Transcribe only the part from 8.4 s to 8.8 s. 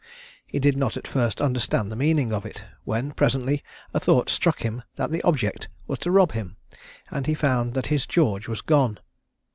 was